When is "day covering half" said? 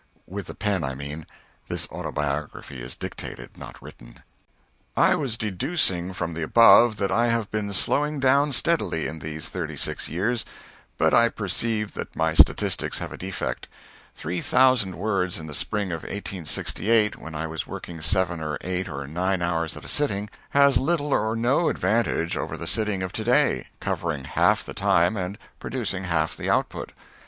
23.23-24.63